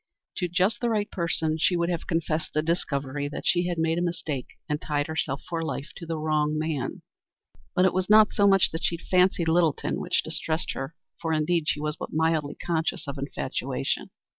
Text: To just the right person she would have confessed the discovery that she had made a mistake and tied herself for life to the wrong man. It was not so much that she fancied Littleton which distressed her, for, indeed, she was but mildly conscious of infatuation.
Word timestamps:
To 0.37 0.47
just 0.47 0.81
the 0.81 0.89
right 0.89 1.11
person 1.11 1.59
she 1.59 1.75
would 1.77 1.89
have 1.89 2.07
confessed 2.07 2.55
the 2.55 2.63
discovery 2.63 3.27
that 3.27 3.45
she 3.45 3.67
had 3.67 3.77
made 3.77 3.99
a 3.99 4.01
mistake 4.01 4.47
and 4.67 4.81
tied 4.81 5.05
herself 5.05 5.43
for 5.47 5.63
life 5.63 5.91
to 5.97 6.07
the 6.07 6.17
wrong 6.17 6.57
man. 6.57 7.03
It 7.77 7.93
was 7.93 8.09
not 8.09 8.33
so 8.33 8.47
much 8.47 8.71
that 8.71 8.83
she 8.83 8.97
fancied 8.97 9.47
Littleton 9.47 9.97
which 9.99 10.23
distressed 10.23 10.71
her, 10.71 10.95
for, 11.21 11.33
indeed, 11.33 11.65
she 11.69 11.79
was 11.79 11.97
but 11.97 12.11
mildly 12.13 12.55
conscious 12.55 13.07
of 13.07 13.19
infatuation. 13.19 14.09